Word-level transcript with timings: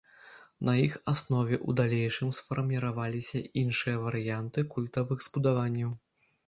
На 0.69 0.73
іх 0.85 0.95
аснове 1.13 1.53
ў 1.57 1.77
далейшым 1.81 2.33
сфарміраваліся 2.39 3.45
іншыя 3.65 4.03
варыянты 4.09 4.59
культавых 4.75 5.19
збудаванняў. 5.29 5.99